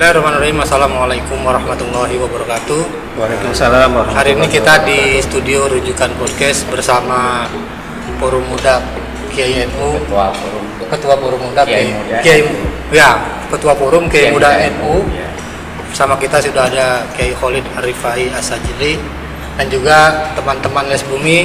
[0.00, 0.64] Bismillahirrahmanirrahim.
[0.64, 2.82] Assalamualaikum warahmatullahi wabarakatuh.
[3.20, 7.44] Waalaikumsalam warahmatullahi Hari ini kita di studio rujukan podcast bersama
[8.16, 8.80] Forum Muda
[9.28, 12.16] Kiai NU, Ketua Forum Ketua Forum Muda Kiai Muda.
[12.24, 12.40] Kiai
[12.88, 13.20] ya,
[13.52, 15.04] Ketua Forum Kiai Muda Muda NU.
[15.92, 18.96] Bersama kita sudah ada Kiai Khalid Arifai Asajili
[19.60, 21.44] dan juga teman-teman Les Bumi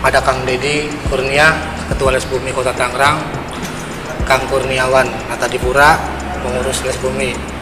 [0.00, 1.52] ada Kang Dedi Kurnia,
[1.92, 3.20] Ketua Les Bumi Kota Tangerang,
[4.24, 6.00] Kang Kurniawan Atadipura,
[6.40, 7.53] pengurus Les Bumi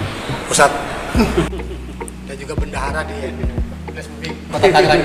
[0.52, 0.68] Pusat
[2.28, 3.32] dan juga bendahara di
[4.52, 5.00] Kota Tangerang.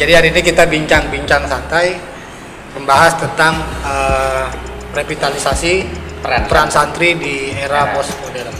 [0.00, 2.00] Jadi hari ini kita bincang-bincang santai
[2.72, 4.48] membahas tentang eh,
[4.96, 5.84] revitalisasi
[6.24, 6.48] Peran.
[6.48, 7.92] peran santri di era Era.
[7.92, 8.56] postmodern.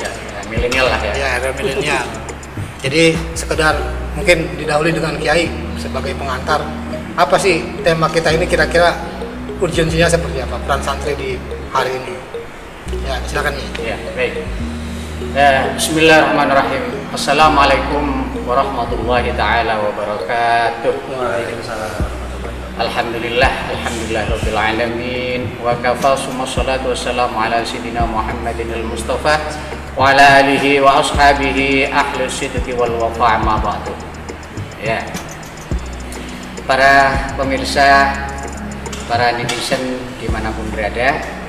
[0.00, 1.12] Ya, milenial lah ya.
[1.12, 2.06] Ya, era milenial.
[2.80, 3.76] Jadi sekedar
[4.16, 5.44] mungkin didahului dengan Kiai
[5.76, 6.64] sebagai pengantar.
[7.20, 8.96] Apa sih tema kita ini kira-kira
[9.60, 11.36] urgensinya seperti apa peran santri di
[11.68, 12.29] hari ini?
[13.10, 13.90] Ya, silakan Kiai.
[13.90, 14.38] Ya, baik.
[15.34, 17.10] Eh, Bismillahirrahmanirrahim.
[17.10, 20.94] Assalamualaikum warahmatullahi taala wabarakatuh.
[22.78, 29.42] Alhamdulillah, alhamdulillah rabbil alamin wa kafa summa salatu wassalamu ala sayyidina Muhammadin al-Mustafa
[29.98, 33.90] wa ala alihi wa ashabihi ahli sidqi wal wafa ma ba'du.
[34.86, 35.02] Ya.
[36.62, 38.14] Para pemirsa,
[39.10, 41.39] para netizen di mana pun berada,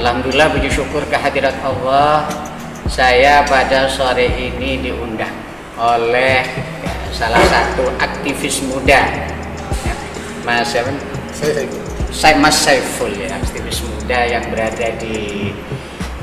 [0.00, 2.24] Alhamdulillah puji syukur kehadirat Allah
[2.90, 5.30] saya pada sore ini diundang
[5.78, 9.94] oleh ya, salah satu aktivis muda ya,
[10.42, 10.90] Mas siapa?
[12.10, 15.54] Saya, Mas Saiful ya aktivis muda yang berada di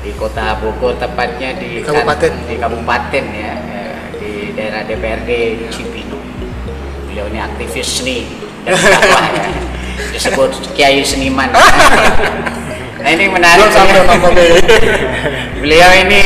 [0.04, 2.32] di kota Bogor tepatnya di Kabupaten.
[2.46, 5.30] di kabupaten ya eh, di daerah DPRD
[5.72, 6.26] Cibinong
[7.08, 8.28] beliau ini aktivis seni
[8.68, 9.48] dan dakwah ya
[10.14, 11.50] disebut Kiai Seniman
[12.98, 14.02] nah ini menarik tambah
[15.58, 16.22] beliau ini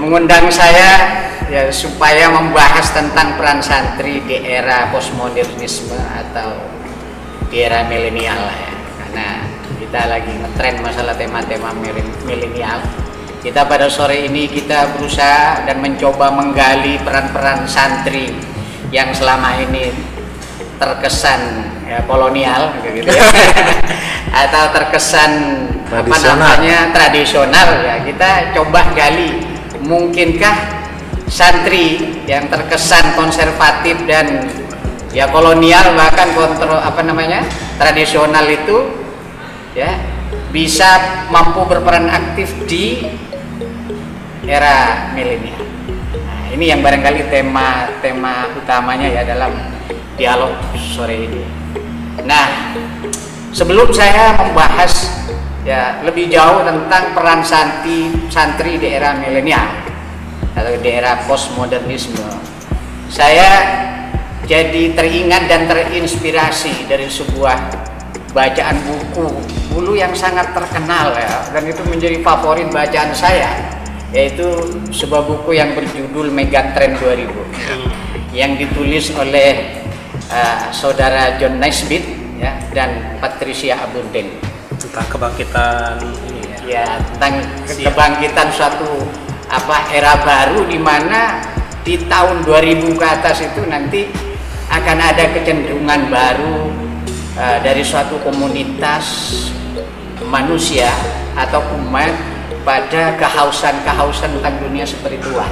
[0.00, 6.58] mengundang saya ya supaya membahas tentang peran santri di era postmodernisme atau
[7.46, 8.72] di era milenial lah ya.
[8.98, 9.26] Karena
[9.78, 12.82] kita lagi ngetren masalah tema-tema milen- milenial.
[13.40, 18.34] Kita pada sore ini kita berusaha dan mencoba menggali peran-peran santri
[18.90, 19.94] yang selama ini
[20.76, 21.40] terkesan
[21.88, 23.24] ya, kolonial gitu ya
[24.46, 25.32] atau terkesan
[25.86, 26.34] apa Tradisional.
[26.34, 29.40] namanya tradisional ya kita coba gali
[29.86, 30.56] mungkinkah
[31.30, 34.50] santri yang terkesan konservatif dan
[35.14, 37.46] ya kolonial bahkan kontrol apa namanya
[37.78, 39.06] tradisional itu
[39.78, 39.94] ya
[40.50, 43.04] bisa mampu berperan aktif di
[44.46, 45.60] era milenial.
[46.22, 49.75] Nah, ini yang barangkali tema tema utamanya ya dalam
[50.16, 51.44] dialog sore ini.
[52.24, 52.72] Nah,
[53.52, 55.12] sebelum saya membahas
[55.62, 59.68] ya lebih jauh tentang peran santri santri di era milenial
[60.56, 62.24] atau di era postmodernisme,
[63.12, 63.50] saya
[64.48, 67.86] jadi teringat dan terinspirasi dari sebuah
[68.32, 69.28] bacaan buku
[69.72, 73.76] dulu yang sangat terkenal ya dan itu menjadi favorit bacaan saya
[74.14, 74.44] yaitu
[74.92, 79.84] sebuah buku yang berjudul Megatrend 2000 yang ditulis oleh
[80.30, 82.04] uh, saudara John Naisbitt
[82.36, 84.36] ya dan Patricia Abunden
[84.76, 86.58] tentang kebangkitan ini ya.
[86.66, 89.06] Ya tentang ke- kebangkitan suatu
[89.46, 91.38] apa era baru di mana
[91.86, 94.10] di tahun 2000 ke atas itu nanti
[94.66, 96.66] akan ada kecenderungan baru
[97.38, 99.06] eh, dari suatu komunitas
[100.26, 100.90] manusia
[101.38, 102.10] atau umat
[102.66, 105.46] pada kehausan-kehausan tentang dunia spiritual.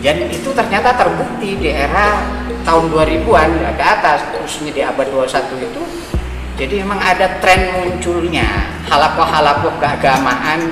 [0.00, 2.24] Dan itu ternyata terbukti di era
[2.64, 5.82] tahun 2000-an ya, ke atas, khususnya di abad 21 itu.
[6.60, 8.44] Jadi memang ada tren munculnya
[8.88, 10.68] halakoh-halakoh keagamaan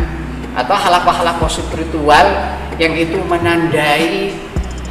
[0.52, 2.26] atau halakoh-halakoh spiritual
[2.76, 4.32] yang itu menandai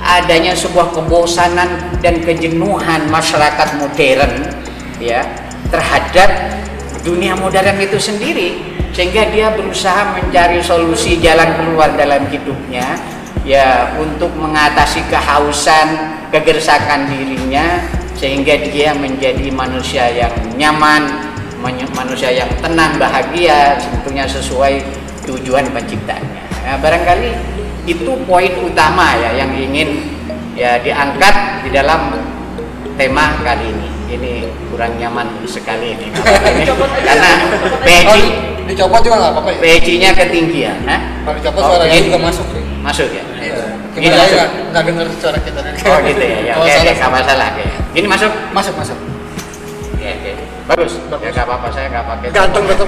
[0.01, 4.53] adanya sebuah kebosanan dan kejenuhan masyarakat modern
[5.01, 5.25] ya
[5.73, 6.29] terhadap
[7.01, 8.61] dunia modern itu sendiri
[8.93, 12.97] sehingga dia berusaha mencari solusi jalan keluar dalam hidupnya
[13.47, 17.79] ya untuk mengatasi kehausan kegersakan dirinya
[18.19, 21.07] sehingga dia menjadi manusia yang nyaman
[21.95, 24.83] manusia yang tenang bahagia tentunya sesuai
[25.25, 26.43] tujuan penciptanya.
[26.63, 27.31] Nah, barangkali
[27.87, 30.11] itu poin utama ya yang ingin
[30.53, 32.19] ya diangkat di dalam
[32.99, 34.33] tema kali ini ini
[34.67, 36.07] kurang nyaman sekali ini
[36.53, 36.63] ini
[36.99, 37.31] karena
[37.81, 38.17] PJ Oh,
[38.67, 39.59] dicopot juga nggak apa-apa ya?
[39.61, 42.07] PJ-nya ketinggian nah Kalau dicopot Oh, suaranya ini.
[42.07, 42.47] juga masuk.
[42.49, 42.61] ya?
[42.79, 43.55] masuk ya Iya.
[43.93, 44.37] Ini Gimana masuk.
[44.37, 44.47] ya?
[44.67, 46.93] Nggak dengar suara kita dari oh gitu ya, ya oke oke salah.
[46.93, 48.97] nggak masalah oke ini masuk Masuk, masuk.
[49.89, 50.31] Oke, oke.
[50.67, 50.93] Bagus.
[51.17, 52.27] Ya nggak apa-apa saya nggak pakai.
[52.29, 52.87] Ganteng tetap.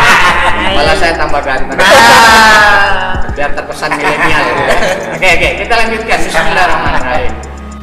[0.76, 1.76] Malah saya tambah ganteng.
[3.36, 4.40] Biar terkesan milenial.
[4.40, 4.76] gitu ya.
[5.12, 6.18] Oke oke kita lanjutkan.
[6.22, 7.32] Bismillahirrahmanirrahim.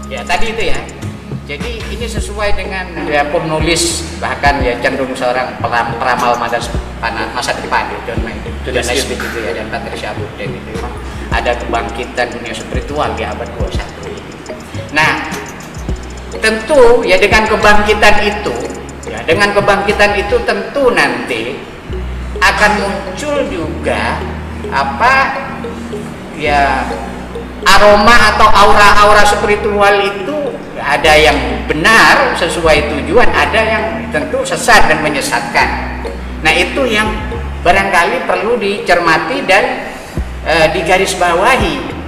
[0.07, 0.79] Ya tadi itu ya.
[1.49, 6.61] Jadi ini sesuai dengan ya penulis bahkan ya cenderung seorang peram- peramal masa
[7.33, 8.53] masa depan ya John Maynard.
[8.61, 10.93] John Naisbitt itu ya dan Patricia Abuden itu memang
[11.33, 13.81] ada kebangkitan dunia spiritual di abad 21
[14.13, 14.33] ini.
[14.93, 15.25] Nah,
[16.37, 18.55] tentu ya dengan kebangkitan itu
[19.09, 21.57] ya dengan kebangkitan itu tentu nanti
[22.45, 24.21] akan muncul juga
[24.69, 25.13] apa
[26.37, 26.85] ya
[27.67, 30.37] aroma atau aura-aura spiritual itu
[30.79, 36.01] ada yang benar sesuai tujuan ada yang tentu sesat dan menyesatkan.
[36.39, 37.07] Nah itu yang
[37.61, 39.91] barangkali perlu dicermati dan
[40.47, 41.99] e, digarisbawahi.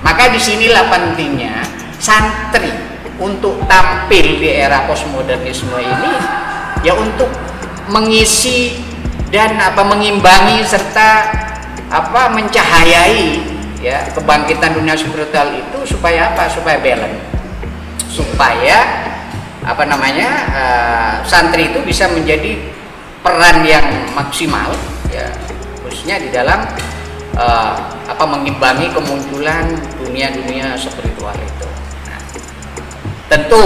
[0.00, 1.64] Maka di sinilah pentingnya
[1.96, 2.72] santri
[3.16, 6.14] untuk tampil di era postmodernisme ini
[6.84, 7.30] ya untuk
[7.88, 8.84] mengisi
[9.32, 11.08] dan apa mengimbangi serta
[11.88, 13.53] apa mencahayai
[13.84, 16.48] ya kebangkitan dunia spiritual itu supaya apa?
[16.48, 17.20] Supaya balance.
[18.08, 18.78] Supaya
[19.60, 22.56] apa namanya uh, santri itu bisa menjadi
[23.20, 23.84] peran yang
[24.16, 24.72] maksimal
[25.12, 25.28] ya.
[25.84, 26.64] Khususnya di dalam
[27.36, 27.76] uh,
[28.08, 29.68] apa mengimbangi kemunculan
[30.00, 31.68] dunia-dunia spiritual itu.
[32.08, 32.20] Nah,
[33.28, 33.64] tentu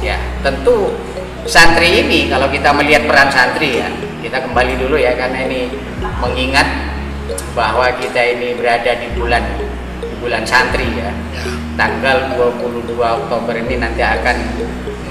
[0.00, 0.96] ya tentu
[1.44, 3.88] santri ini kalau kita melihat peran santri ya
[4.24, 5.72] kita kembali dulu ya karena ini
[6.20, 6.89] mengingat
[7.52, 9.42] bahwa kita ini berada di bulan
[10.00, 11.10] di bulan santri ya.
[11.74, 14.36] Tanggal 22 Oktober ini nanti akan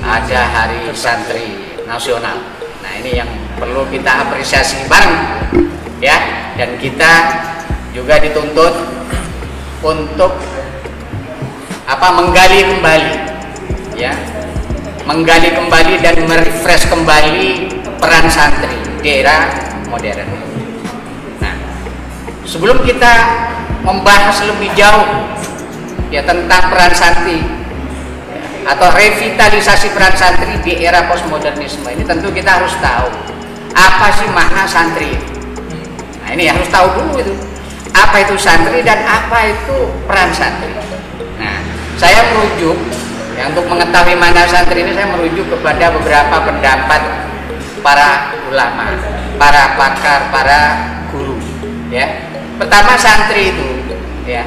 [0.06, 2.38] ada hari santri nasional.
[2.86, 5.18] Nah ini yang perlu kita apresiasi bareng
[6.00, 6.18] ya.
[6.60, 7.12] Dan kita
[7.96, 8.74] juga dituntut
[9.82, 10.36] untuk
[11.90, 13.14] apa menggali kembali
[13.98, 14.14] ya.
[15.10, 19.50] Menggali kembali dan merefresh kembali peran santri di era
[19.90, 20.49] modern
[22.50, 23.14] sebelum kita
[23.86, 25.06] membahas lebih jauh
[26.10, 27.46] ya tentang peran santri
[28.66, 33.08] atau revitalisasi peran santri di era postmodernisme ini tentu kita harus tahu
[33.78, 35.14] apa sih makna santri.
[36.26, 37.34] Nah ini harus tahu dulu itu
[37.94, 39.78] apa itu santri dan apa itu
[40.10, 40.74] peran santri.
[41.38, 41.62] Nah
[42.02, 42.78] saya merujuk
[43.38, 47.02] ya, untuk mengetahui mana santri ini saya merujuk kepada beberapa pendapat
[47.86, 48.98] para ulama,
[49.38, 50.60] para pakar, para
[51.14, 51.38] guru.
[51.90, 52.29] Ya
[52.60, 53.68] pertama santri itu
[54.28, 54.44] ya.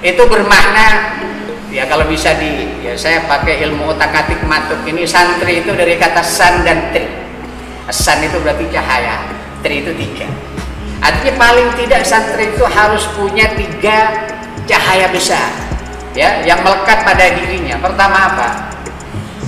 [0.00, 1.20] Itu bermakna
[1.68, 6.00] ya kalau bisa di ya saya pakai ilmu otak atik matuk ini santri itu dari
[6.00, 7.04] kata san dan tri.
[7.92, 9.20] San itu berarti cahaya
[9.60, 10.26] tri itu tiga.
[11.04, 14.26] Artinya paling tidak santri itu harus punya tiga
[14.64, 15.52] cahaya besar
[16.16, 17.76] ya yang melekat pada dirinya.
[17.78, 18.48] Pertama apa?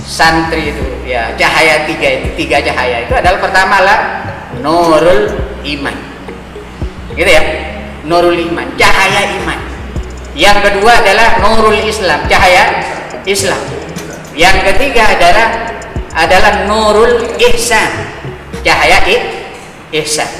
[0.05, 3.09] Santri itu ya cahaya tiga itu tiga cahaya.
[3.09, 3.99] Itu adalah pertama lah
[4.61, 5.33] nurul
[5.65, 6.08] iman
[7.19, 7.43] gitu ya
[8.07, 9.69] nurul iman cahaya iman
[10.39, 12.79] yang kedua adalah nurul Islam, cahaya
[13.27, 13.59] Islam.
[14.37, 15.47] Yang ketiga adalah
[16.15, 17.91] adalah nurul ihsan,
[18.63, 19.03] cahaya
[19.91, 20.31] ihsan.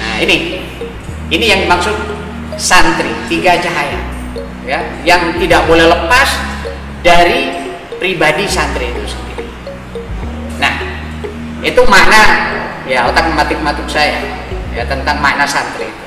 [0.00, 0.64] Nah, ini
[1.28, 1.92] ini yang dimaksud
[2.56, 4.00] santri, tiga cahaya.
[4.64, 6.40] Ya, yang tidak boleh lepas
[7.04, 7.52] dari
[8.00, 9.44] pribadi santri itu sendiri.
[10.56, 10.74] Nah,
[11.60, 12.22] itu makna
[12.88, 14.39] ya otak matik-matuk saya
[14.74, 16.04] ya tentang makna santri itu.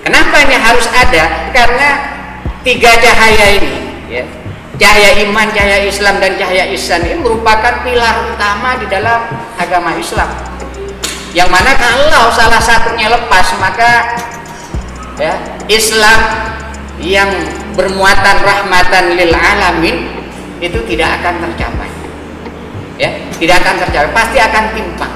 [0.00, 1.52] Kenapa ini harus ada?
[1.52, 1.88] Karena
[2.60, 3.74] tiga cahaya ini
[4.10, 4.24] ya
[4.80, 9.28] cahaya iman, cahaya Islam dan cahaya ihsan ini merupakan pilar utama di dalam
[9.60, 10.28] agama Islam
[11.36, 14.18] yang mana kalau salah satunya lepas maka
[15.20, 15.36] ya
[15.68, 16.20] Islam
[17.00, 17.28] yang
[17.76, 20.10] bermuatan rahmatan lil alamin
[20.60, 21.90] itu tidak akan tercapai
[23.00, 25.14] ya tidak akan tercapai pasti akan timpang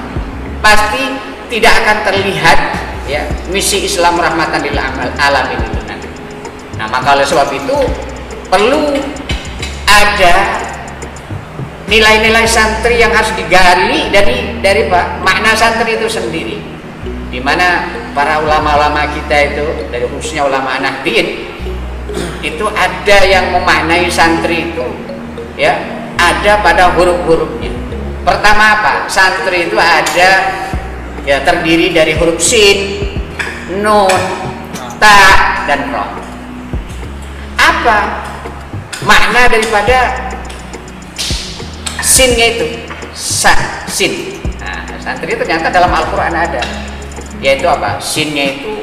[0.63, 1.03] pasti
[1.51, 3.21] tidak akan terlihat ya
[3.53, 4.77] misi Islam rahmatan lil
[5.19, 6.07] alamin itu nanti
[6.75, 7.77] Nah, maka oleh sebab itu
[8.51, 8.99] perlu
[9.87, 10.35] ada
[11.87, 16.57] nilai-nilai santri yang harus digali dari dari Pak makna santri itu sendiri.
[17.31, 21.51] Di mana para ulama-ulama kita itu dari khususnya ulama Nahdien
[22.39, 24.85] itu ada yang memaknai santri itu
[25.59, 25.75] ya
[26.15, 27.71] ada pada huruf-hurufnya.
[28.25, 28.93] Pertama apa?
[29.07, 30.29] Santri itu ada
[31.25, 33.01] ya terdiri dari huruf sin,
[33.81, 34.21] nun,
[35.01, 36.25] ta dan roh
[37.85, 37.97] apa
[39.05, 40.29] makna daripada
[42.01, 42.67] sinnya itu?
[43.15, 44.41] San sin.
[44.59, 46.63] Nah, santri ternyata dalam Al-Quran ada.
[47.39, 48.01] Yaitu apa?
[48.01, 48.81] Sinnya itu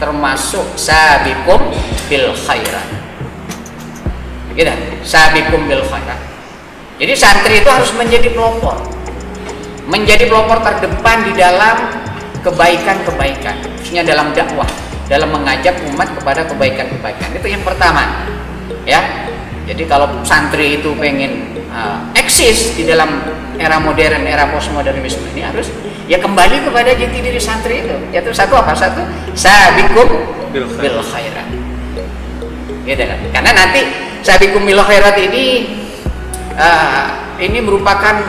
[0.00, 1.60] termasuk sabikum
[2.08, 2.88] bil khairat.
[4.56, 4.72] Gitu
[5.04, 6.20] sabikum bil khairat.
[7.00, 8.80] Jadi santri itu harus menjadi pelopor
[9.92, 11.76] menjadi pelopor terdepan di dalam
[12.40, 14.66] kebaikan-kebaikan, khususnya dalam dakwah,
[15.06, 17.28] dalam mengajak umat kepada kebaikan-kebaikan.
[17.36, 18.24] Itu yang pertama,
[18.88, 19.28] ya.
[19.62, 23.22] Jadi kalau santri itu pengen uh, eksis di dalam
[23.60, 25.70] era modern, era postmodernisme ini harus
[26.10, 27.94] ya kembali kepada jati diri santri itu.
[28.10, 28.74] Yaitu satu apa?
[28.74, 29.06] Satu
[29.38, 30.08] sabikum
[30.52, 30.68] Bil
[31.00, 31.48] khairat.
[32.84, 33.20] Kan?
[33.32, 33.80] Karena nanti
[34.20, 35.78] sabikum bil khairat ini
[36.58, 38.20] uh, ini merupakan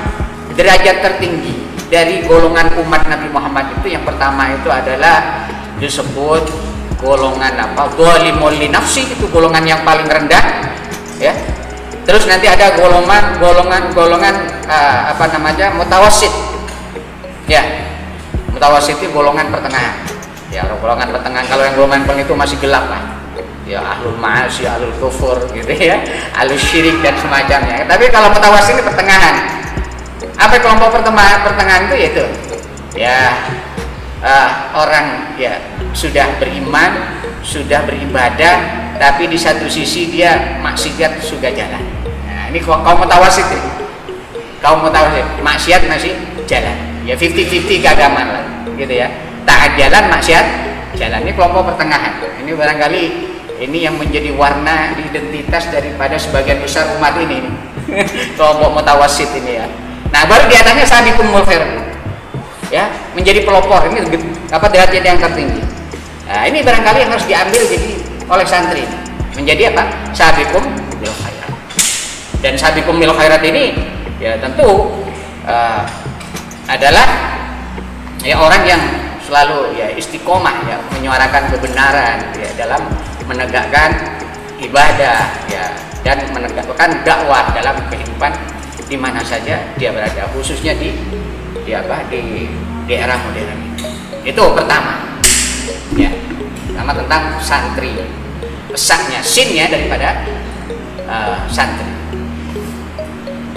[0.53, 1.53] derajat tertinggi
[1.89, 5.45] dari golongan umat Nabi Muhammad itu yang pertama itu adalah
[5.77, 6.43] disebut
[6.98, 7.91] golongan apa?
[7.93, 10.74] Dhalimul li nafsi itu golongan yang paling rendah
[11.19, 11.33] ya.
[12.03, 14.36] Terus nanti ada golongan golongan golongan
[14.67, 15.72] uh, apa namanya?
[15.75, 16.31] mutawasid.
[17.48, 17.63] Ya.
[18.51, 19.98] Mutawasid itu golongan pertengahan.
[20.53, 23.24] Ya, golongan pertengahan kalau yang golongan paling itu masih gelap lah
[23.63, 25.95] ya ahlul ma'asi, ahlul kufur gitu ya,
[26.36, 27.88] ahlul syirik dan semacamnya.
[27.88, 29.36] Tapi kalau mutawasid ini pertengahan.
[30.39, 32.25] Apa kelompok pertengahan, pertengahan itu yaitu
[32.94, 33.34] ya
[34.24, 35.60] uh, orang ya
[35.92, 38.56] sudah beriman, sudah beribadah,
[38.98, 41.84] tapi di satu sisi dia maksiat sudah jalan.
[42.25, 43.62] Nah, ini kaum mutawasid ya.
[44.63, 46.15] Kaum mutawasid, maksiat masih
[46.48, 46.77] jalan.
[47.03, 48.46] Ya 50-50 keagamaan lah,
[48.80, 49.12] gitu ya.
[49.44, 50.46] Taat jalan, maksiat
[50.96, 51.20] jalan.
[51.27, 52.15] Ini kelompok pertengahan.
[52.39, 53.03] Ini barangkali
[53.63, 57.48] ini yang menjadi warna identitas daripada sebagian besar umat ini
[58.38, 59.65] kelompok mutawasid ini ya
[60.13, 61.60] nah baru di atasnya sabiqum mulfir
[62.74, 63.86] ya menjadi pelopor.
[63.89, 64.01] Ini
[64.50, 65.62] apa derajat yang tertinggi.
[66.25, 67.89] Nah ini barangkali yang harus diambil jadi
[68.29, 68.86] oleh santri.
[69.34, 69.84] Menjadi apa?
[70.13, 70.62] Sabiqum
[71.01, 71.51] bil khairat
[72.41, 73.74] dan sabiqum bil khairat ini
[74.22, 74.93] ya tentu
[75.48, 75.82] uh,
[76.70, 77.08] adalah
[78.22, 78.82] ya orang yang
[79.25, 82.82] selalu ya istiqomah ya menyuarakan kebenaran ya dalam
[83.25, 83.89] menegakkan
[84.60, 85.65] ibadah ya
[86.03, 88.32] dan menegakkan dakwah dalam kehidupan
[88.87, 90.91] di mana saja dia berada khususnya di
[91.63, 92.03] di apa?
[92.11, 92.47] Di
[92.91, 93.59] era modern.
[94.23, 95.19] Itu pertama.
[95.95, 96.11] Ya.
[96.67, 97.95] Pertama tentang santri.
[98.73, 100.25] Pesaknya sinnya daripada
[101.07, 101.89] uh, santri.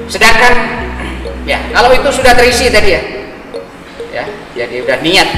[0.06, 0.54] Sedangkan
[1.49, 3.02] ya kalau itu sudah terisi tadi ya.
[4.14, 5.28] Ya jadi udah niat.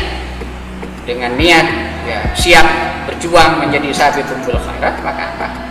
[1.08, 1.66] Dengan niat
[2.04, 2.66] ya siap
[3.08, 5.67] berjuang menjadi sahabat bil khairat maka apa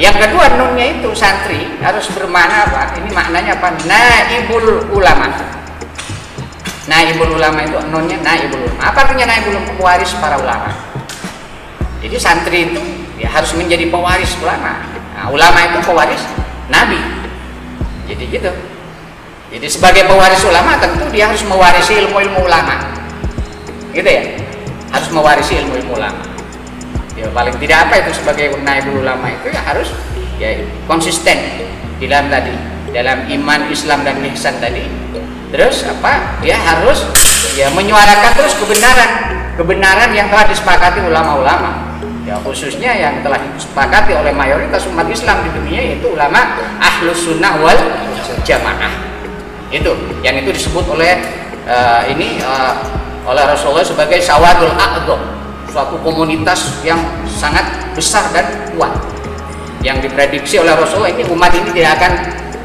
[0.00, 2.98] yang kedua nunnya itu santri harus bermana apa?
[2.98, 3.78] Ini maknanya apa?
[3.86, 5.30] Naibul ulama.
[6.90, 8.80] Naibul ulama itu nunnya naibul ulama.
[8.80, 9.70] Apa artinya naibul ulama?
[9.78, 10.70] Pewaris para ulama.
[12.02, 12.82] Jadi santri itu
[13.20, 14.82] ya harus menjadi pewaris ulama.
[15.14, 16.22] Nah, ulama itu pewaris
[16.72, 16.98] nabi.
[18.10, 18.50] Jadi gitu.
[19.54, 22.82] Jadi sebagai pewaris ulama tentu dia harus mewarisi ilmu-ilmu ulama.
[23.94, 24.22] Gitu ya?
[24.90, 26.33] Harus mewarisi ilmu-ilmu ulama
[27.14, 29.94] ya paling tidak apa itu sebagai naibul ulama itu ya harus
[30.38, 30.50] ya
[30.90, 31.38] konsisten
[32.02, 32.54] di dalam tadi
[32.94, 34.86] dalam iman Islam dan ihsan tadi.
[35.50, 36.38] Terus apa?
[36.42, 37.06] Dia harus
[37.58, 39.10] ya menyuarakan terus kebenaran
[39.58, 41.98] kebenaran yang telah disepakati ulama-ulama.
[42.24, 47.58] Ya khususnya yang telah disepakati oleh mayoritas umat Islam di dunia yaitu ulama ahlus sunnah
[47.58, 47.76] wal
[48.46, 48.94] jamaah.
[49.70, 51.18] Itu yang itu disebut oleh
[51.66, 52.78] uh, ini uh,
[53.26, 55.43] oleh Rasulullah sebagai sawadul a'dham
[55.74, 57.66] suatu komunitas yang sangat
[57.98, 58.94] besar dan kuat.
[59.82, 62.12] Yang diprediksi oleh Rasulullah ini umat ini tidak akan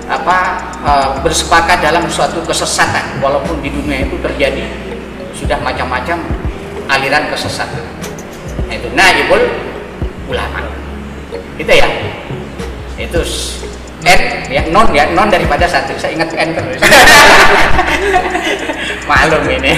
[0.10, 0.38] apa
[0.86, 3.18] uh, bersepakat dalam suatu kesesatan.
[3.18, 4.62] Walaupun di dunia itu terjadi
[5.34, 6.22] sudah macam-macam
[6.86, 7.82] aliran kesesatan.
[8.70, 9.42] Nah, itu naibul
[10.30, 10.70] ulama.
[11.58, 11.90] Itu ya?
[13.02, 13.20] Itu
[14.00, 15.92] N ya non ya non daripada satu.
[15.98, 16.80] Saya ingat N terus.
[19.10, 19.76] Malum ini.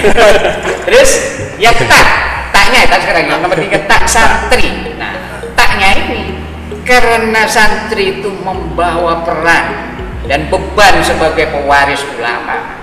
[0.86, 1.10] Terus
[1.58, 2.31] yang tak
[2.72, 4.96] taknya tak sekarang yang nomor tiga tak santri.
[4.96, 6.22] Nah taknya ini
[6.88, 9.92] karena santri itu membawa peran
[10.24, 12.80] dan beban sebagai pewaris ulama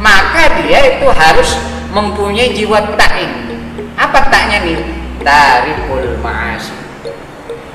[0.00, 1.60] maka dia itu harus
[1.92, 3.52] mempunyai jiwa ta'in
[4.00, 4.80] apa taknya nih?
[5.20, 6.72] Tarikul ma'as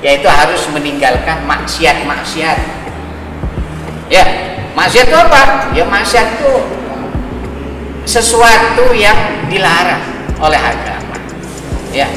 [0.02, 2.58] yaitu harus meninggalkan maksiat-maksiat.
[4.10, 4.24] Ya
[4.74, 5.70] maksiat itu apa?
[5.78, 6.52] Ya maksiat itu
[8.02, 10.02] sesuatu yang dilarang
[10.42, 11.02] oleh agama
[11.92, 12.08] ya.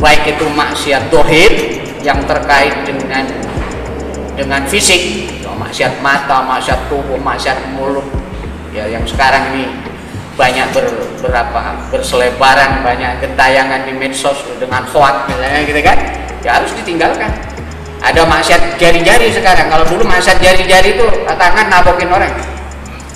[0.00, 1.52] Baik itu maksiat dohir
[2.00, 3.28] yang terkait dengan
[4.32, 5.28] dengan fisik
[5.60, 8.02] maksiat mata maksiat tubuh maksiat mulut.
[8.74, 9.70] Ya yang sekarang ini
[10.34, 10.88] banyak ber,
[11.22, 11.60] berapa
[11.92, 15.98] berselebaran banyak gentayangan di medsos dengan hoax misalnya gitu kan.
[16.42, 17.30] Ya harus ditinggalkan.
[18.00, 19.68] Ada maksiat jari-jari sekarang.
[19.68, 22.32] Kalau dulu maksiat jari-jari itu tangan nabokin orang.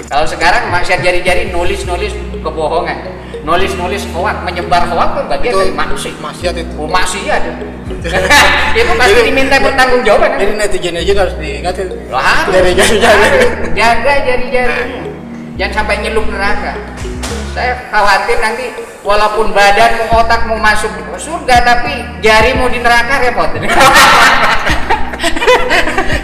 [0.07, 6.55] Kalau sekarang maksiat jari-jari nulis-nulis kebohongan nulis-nulis hoak menyebar hoak itu bagian dari maksiat maksiat
[6.57, 6.73] itu.
[6.81, 7.67] Oh maksiat itu.
[9.01, 10.41] Pasti diminta bertanggung jawab kan?
[10.41, 13.29] Jadi netizen aja harus diingatin Lah, dari jari-jari.
[13.77, 14.97] Jaga jari-jari.
[15.61, 16.73] Jangan sampai nyelup neraka.
[17.55, 18.67] Saya khawatir nanti
[19.07, 21.93] walaupun badan mau otak mau masuk surga tapi
[22.25, 23.53] jari mau di neraka repot.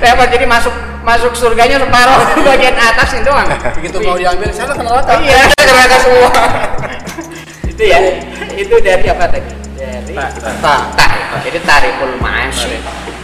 [0.00, 0.73] Repot jadi masuk
[1.05, 3.47] masuk surganya separuh bagian atas itu doang.
[3.77, 6.29] Begitu mau diambil sana ke neraka iya neraka semua
[7.80, 7.99] itu ya?
[8.68, 9.49] Itu dari apa tadi?
[9.80, 10.37] Dari tak.
[10.60, 11.10] tak tak
[11.49, 12.76] jadi tarikul ma'asi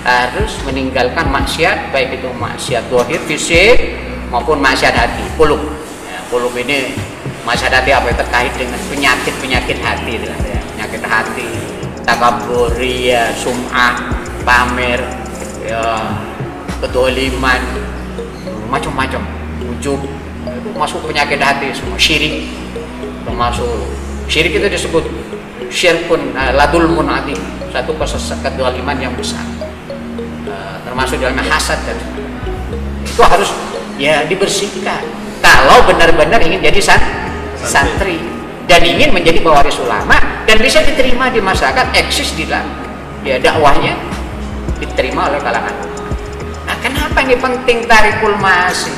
[0.06, 3.98] harus meninggalkan maksiat baik itu maksiat dohir fisik
[4.32, 5.60] maupun maksiat hati puluk
[6.06, 6.96] ya, ini
[7.44, 8.06] maksiat hati apa?
[8.08, 10.34] Yang terkait dengan penyakit penyakit hati ya.
[10.72, 11.48] penyakit hati
[12.06, 14.14] takabur ria sum'ah
[14.46, 15.02] pamer
[15.66, 16.14] ya
[16.80, 17.60] kedoliman
[18.70, 19.20] macam-macam
[19.74, 19.98] ujub
[20.46, 22.46] itu masuk penyakit hati semua syirik
[23.26, 25.04] termasuk syirik itu disebut
[25.70, 27.38] syirkun uh, ladulmun adim
[27.70, 29.42] satu kesesat kedoliman yang besar.
[30.48, 31.98] Eh, termasuk dalamnya hasad dan
[33.04, 33.52] itu harus
[34.00, 35.04] ya dibersihkan.
[35.44, 37.00] Kalau benar-benar ingin jadi san
[37.60, 38.16] santri
[38.64, 40.16] dan ingin menjadi pewaris ulama
[40.48, 42.66] dan bisa diterima di masyarakat eksis di dalam
[43.26, 43.94] ya dakwahnya
[44.80, 45.74] diterima oleh kalangan.
[46.64, 48.94] Nah kenapa ini penting tarikul masih?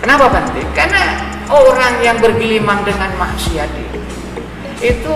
[0.00, 0.66] Kenapa penting?
[0.76, 3.98] Karena orang yang bergelimang dengan maksiat itu
[4.80, 5.14] itu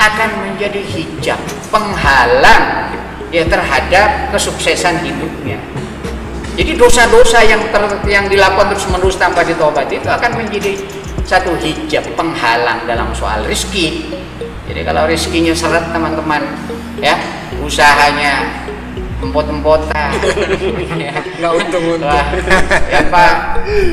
[0.00, 1.36] akan menjadi hijab
[1.68, 2.96] penghalang
[3.28, 5.60] ya terhadap kesuksesan hidupnya.
[6.56, 10.76] Jadi dosa-dosa yang ter, yang dilakukan terus menerus tanpa ditobati itu akan menjadi
[11.28, 14.08] satu hijab penghalang dalam soal rizki.
[14.66, 16.42] Jadi kalau rizkinya seret teman-teman,
[16.98, 17.16] ya
[17.60, 18.66] usahanya
[19.20, 20.10] empot-empotan,
[20.96, 22.08] ya, nggak untung-untung.
[22.88, 23.34] Ya Pak,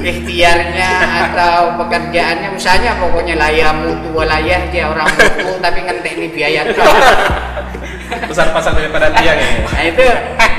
[0.03, 0.91] ikhtiarnya
[1.27, 6.61] atau pekerjaannya misalnya pokoknya layah mutu walayah dia orang mutu tapi ngentek ini biaya.
[8.31, 9.51] Besar pasar daripada tiang ya.
[9.67, 10.05] Nah itu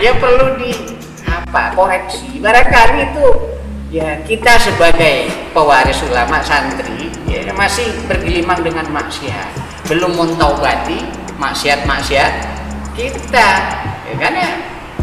[0.05, 0.71] ya perlu di
[1.25, 2.37] apa koreksi.
[2.45, 3.27] Barangkali itu
[3.89, 9.49] ya kita sebagai pewaris ulama santri ya masih bergelimang dengan maksiat,
[9.89, 11.01] belum mentaubati
[11.41, 12.33] maksiat-maksiat
[12.93, 13.51] kita.
[14.09, 14.45] Ya, karena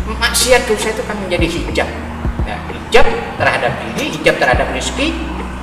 [0.10, 1.90] maksiat dosa itu kan menjadi hijab.
[2.46, 3.06] Ya, hijab
[3.38, 5.14] terhadap diri, hijab terhadap rezeki,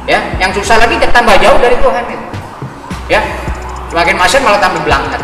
[0.07, 0.18] ya.
[0.38, 2.26] Yang susah lagi tambah jauh dari Tuhan itu.
[3.11, 3.20] Ya.
[3.90, 5.20] Semakin maksiat malah tambah belangkat.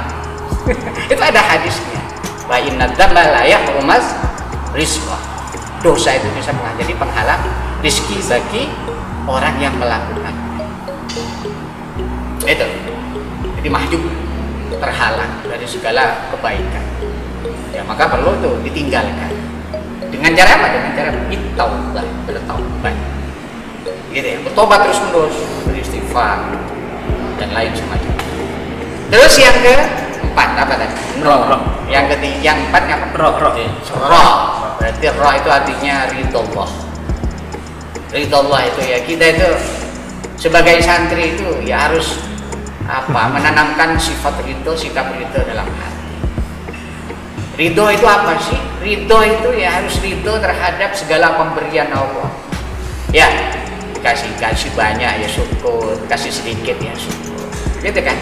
[1.12, 2.00] itu ada hadisnya
[2.48, 4.16] wa inna dzamba la yahrumas
[4.72, 5.16] rizqa
[5.84, 7.42] dosa itu bisa menjadi penghalang
[7.84, 8.72] rizki bagi
[9.28, 10.34] orang yang melakukan
[12.48, 12.66] itu
[13.60, 14.02] jadi mahjub
[14.80, 16.84] terhalang dari segala kebaikan
[17.78, 19.30] ya maka perlu tuh ditinggalkan.
[20.10, 20.66] Dengan cara apa?
[20.74, 22.94] Dengan cara bertaubat bertaubat
[24.08, 26.38] gitu ya bertobat terus menerus beristighfar
[27.38, 28.14] dan lain semacam.
[29.14, 29.74] Terus yang ke
[30.26, 30.96] empat apa tadi?
[31.22, 31.62] Roh, roh.
[31.86, 33.06] yang ketiga yang empat apa?
[33.14, 34.32] Roh roh roh
[34.78, 36.70] berarti roh itu artinya ridho Allah
[38.14, 39.48] ridho Allah itu ya kita itu
[40.38, 42.18] sebagai santri itu ya harus
[42.90, 43.28] apa?
[43.38, 45.87] Menanamkan sifat ridho sikap ridho dalam hati
[47.58, 48.58] ridho itu apa sih?
[48.78, 52.30] Ridho itu ya harus ridho terhadap segala pemberian Allah.
[53.10, 53.26] Ya
[53.98, 57.42] kasih kasih banyak ya syukur kasih sedikit ya syukur.
[57.82, 58.14] Gitu kan?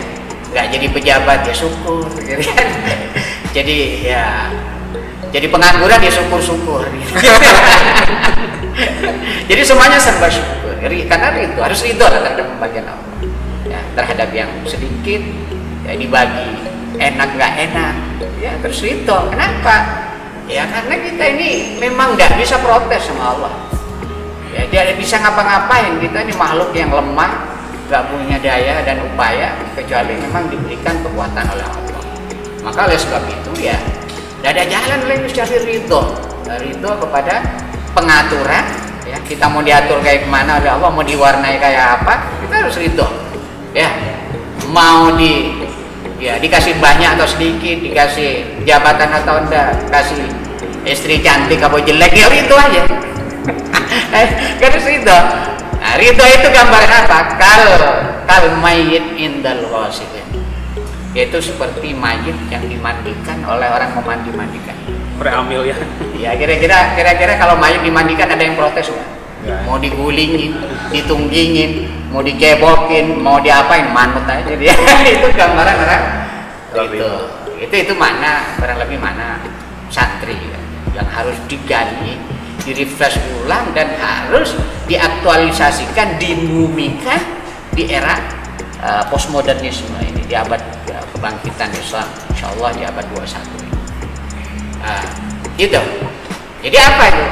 [0.56, 2.68] Nggak jadi pejabat ya syukur gitu kan?
[3.52, 4.48] Jadi ya
[5.30, 6.88] jadi pengangguran ya syukur-syukur.
[9.48, 10.76] Jadi semuanya serba syukur.
[10.80, 13.12] Karena itu harus ridho terhadap pembagian Allah.
[13.66, 15.20] Ya, terhadap yang sedikit
[15.84, 17.94] ya dibagi enak nggak enak?
[18.40, 20.06] Ya terus ridho kenapa?
[20.46, 21.50] Ya karena kita ini
[21.82, 23.54] memang nggak bisa protes sama Allah.
[24.54, 25.98] Ya dia bisa ngapa-ngapain.
[26.00, 27.56] Kita ini makhluk yang lemah
[27.86, 32.02] nggak punya daya dan upaya kecuali memang diberikan kekuatan oleh Allah.
[32.66, 33.78] Maka oleh sebab itu ya
[34.42, 36.02] tidak ada jalan lain kecuali ridho.
[36.46, 37.34] Ridho kepada
[37.94, 38.64] pengaturan
[39.06, 39.18] ya.
[39.26, 42.14] Kita mau diatur kayak ke mana oleh Allah mau diwarnai kayak apa
[42.46, 43.06] kita harus ridho.
[43.74, 43.90] Ya
[44.70, 45.55] mau di
[46.16, 50.24] ya dikasih banyak atau sedikit dikasih jabatan atau enggak kasih
[50.88, 52.82] istri cantik apa jelek ya ridho aja.
[54.62, 55.18] Harus ridho.
[55.76, 57.18] Nah ridho itu gambaran apa?
[57.36, 57.64] Kal
[58.24, 60.24] kal mayit indal ghasilin
[61.16, 64.76] yaitu seperti mayit yang dimandikan oleh orang memandi mandikan
[65.16, 65.76] beramil ya.
[66.16, 69.16] Ya kira-kira kira-kira kalau mayit dimandikan ada yang protes nggak?
[69.46, 69.60] Nggak.
[69.62, 70.58] mau digulingin
[70.90, 74.74] ditunggingin mau dicebokin mau diapain manut aja dia.
[75.16, 76.04] Itu gambaran orang.
[76.76, 77.10] Itu
[77.56, 79.40] itu itu mana barang lebih mana?
[79.88, 80.60] Santri ya,
[80.98, 82.20] yang harus digali
[82.66, 84.58] direfresh ulang dan harus
[84.90, 87.22] diaktualisasikan dimumikan
[87.70, 88.18] di era
[88.82, 90.58] uh, postmodernisme ini di abad
[90.90, 92.04] uh, kebangkitan Islam.
[92.34, 93.70] Insya Allah di abad 21 ini.
[94.82, 95.04] Nah,
[95.56, 95.82] itu.
[96.66, 97.24] Jadi apa itu?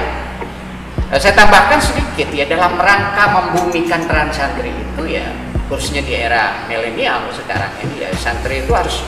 [1.14, 5.22] Nah, saya tambahkan sedikit ya dalam rangka membumikan peran santri itu ya
[5.70, 8.98] khususnya di era milenial sekarang ini ya santri itu harus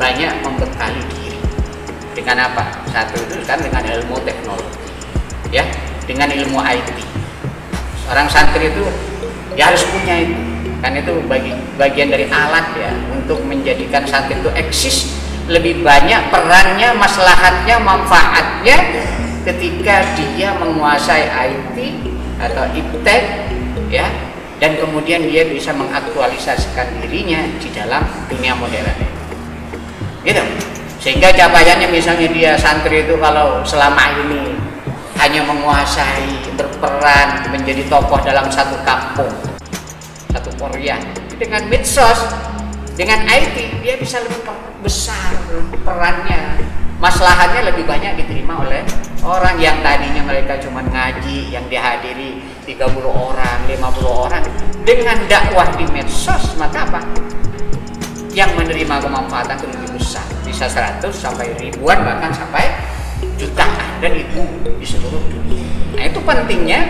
[0.00, 1.36] banyak membekali diri.
[2.16, 2.80] Dengan apa?
[2.88, 4.80] Satu itu kan dengan ilmu teknologi
[5.52, 5.66] ya
[6.08, 6.88] dengan ilmu IT
[8.06, 8.80] seorang santri itu
[9.52, 10.34] ya harus punya itu
[10.80, 15.12] kan itu bagi bagian dari alat ya untuk menjadikan santri itu eksis
[15.44, 18.78] lebih banyak perannya maslahatnya manfaatnya
[19.44, 21.76] ketika dia menguasai IT
[22.40, 23.22] atau iptek
[23.88, 24.06] ya
[24.60, 28.92] dan kemudian dia bisa mengaktualisasikan dirinya di dalam dunia modern.
[30.20, 30.44] Gitu.
[31.00, 34.52] Sehingga capaiannya misalnya dia santri itu kalau selama ini
[35.16, 39.32] hanya menguasai berperan menjadi tokoh dalam satu kampung
[40.32, 40.96] satu Korea
[41.36, 42.24] dengan medsos
[42.96, 44.44] dengan IT dia bisa lebih
[44.80, 45.36] besar
[45.84, 46.56] perannya
[47.00, 48.84] maslahatnya lebih banyak diterima oleh
[49.24, 52.76] orang yang tadinya mereka cuma ngaji yang dihadiri 30
[53.08, 54.44] orang 50 orang.
[54.84, 57.00] Dengan dakwah di medsos maka apa?
[58.36, 60.24] Yang menerima kemanfaatan itu lebih besar.
[60.44, 62.68] Bisa 100 sampai ribuan bahkan sampai
[63.40, 63.88] jutaan.
[64.00, 64.44] Dan itu
[64.76, 65.66] di seluruh dunia.
[65.96, 66.80] Nah itu pentingnya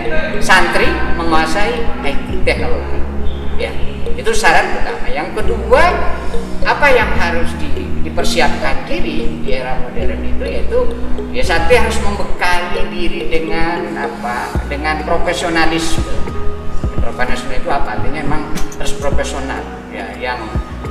[0.43, 2.99] santri menguasai IT teknologi.
[3.57, 3.71] Ya
[4.15, 5.07] itu syarat pertama.
[5.09, 5.83] Yang kedua
[6.61, 10.79] apa yang harus di, dipersiapkan diri di era modern itu yaitu
[11.31, 14.49] ya santri harus membekali diri dengan apa?
[14.65, 16.01] Dengan profesionalisme.
[16.97, 17.97] Profesionalisme itu apa?
[17.97, 18.43] Artinya memang
[18.81, 19.61] harus profesional
[19.93, 20.41] ya yang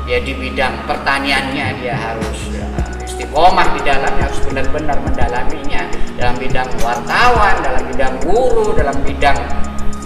[0.07, 2.67] ya di bidang pertaniannya dia harus ya,
[3.03, 5.83] istiqomah di dalamnya harus benar-benar mendalaminya
[6.19, 9.39] dalam bidang wartawan dalam bidang guru dalam bidang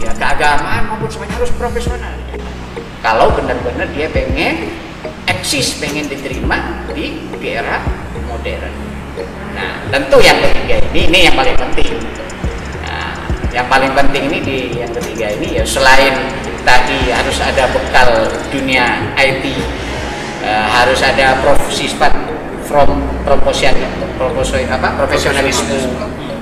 [0.01, 2.13] ya keagamaan maupun semuanya harus profesional.
[3.05, 4.84] Kalau benar-benar dia pengen
[5.45, 7.85] eksis pengen diterima di, di era
[8.33, 8.73] modern.
[9.53, 12.01] Nah tentu yang ketiga ini ini yang paling penting.
[12.81, 13.13] Nah,
[13.53, 16.17] yang paling penting ini di yang ketiga ini ya selain
[16.65, 19.45] tadi harus ada bekal dunia IT
[20.49, 21.93] eh, harus ada profesi
[22.65, 23.77] from proportion
[24.17, 25.77] proporsi apa profesionalisme.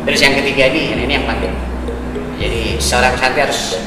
[0.06, 1.50] Terus yang ketiga ini ini yang penting.
[2.38, 3.82] Jadi seorang santri harus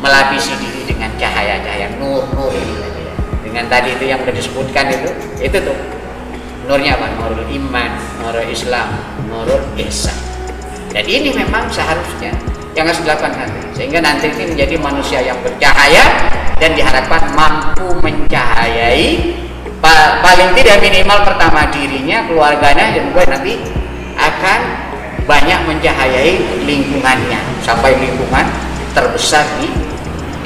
[0.00, 2.56] melapisi diri dengan cahaya-cahaya nur-nur
[3.50, 5.10] dengan tadi itu yang sudah disebutkan itu
[5.42, 5.78] itu tuh.
[6.70, 7.10] Nurnya apa?
[7.18, 7.90] Nurul iman
[8.22, 8.86] nurul islam
[9.26, 10.14] nurul ihsan.
[10.94, 12.30] Dan ini memang seharusnya
[12.78, 13.58] yang harus dilakukan nanti.
[13.74, 16.30] Sehingga nanti ini menjadi manusia yang bercahaya
[16.62, 19.34] dan diharapkan mampu mencahayai
[20.20, 23.54] paling tidak minimal pertama dirinya keluarganya dan juga nanti
[24.14, 24.60] akan
[25.26, 26.38] banyak mencahayai
[26.70, 27.40] lingkungannya.
[27.66, 28.46] Sampai lingkungan
[28.94, 29.66] terbesar di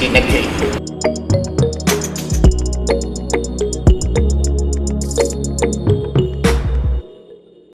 [0.01, 0.49] di negeri